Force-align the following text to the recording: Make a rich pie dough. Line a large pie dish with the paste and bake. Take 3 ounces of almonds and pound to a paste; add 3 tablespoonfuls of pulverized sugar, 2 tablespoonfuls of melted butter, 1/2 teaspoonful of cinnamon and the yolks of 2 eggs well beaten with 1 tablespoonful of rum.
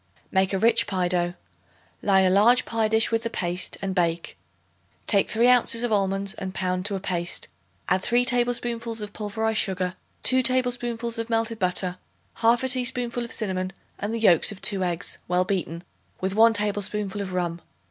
Make 0.31 0.51
a 0.51 0.57
rich 0.57 0.87
pie 0.87 1.07
dough. 1.09 1.35
Line 2.01 2.25
a 2.25 2.31
large 2.31 2.65
pie 2.65 2.87
dish 2.87 3.11
with 3.11 3.21
the 3.21 3.29
paste 3.29 3.77
and 3.83 3.93
bake. 3.93 4.35
Take 5.05 5.29
3 5.29 5.47
ounces 5.47 5.83
of 5.83 5.91
almonds 5.91 6.33
and 6.33 6.55
pound 6.55 6.87
to 6.87 6.95
a 6.95 6.99
paste; 6.99 7.47
add 7.87 8.01
3 8.01 8.25
tablespoonfuls 8.25 9.01
of 9.01 9.13
pulverized 9.13 9.59
sugar, 9.59 9.93
2 10.23 10.41
tablespoonfuls 10.41 11.19
of 11.19 11.29
melted 11.29 11.59
butter, 11.59 11.99
1/2 12.39 12.71
teaspoonful 12.71 13.23
of 13.23 13.31
cinnamon 13.31 13.73
and 13.99 14.11
the 14.11 14.19
yolks 14.19 14.51
of 14.51 14.59
2 14.59 14.83
eggs 14.83 15.19
well 15.27 15.43
beaten 15.45 15.83
with 16.19 16.33
1 16.33 16.53
tablespoonful 16.53 17.21
of 17.21 17.33
rum. 17.33 17.61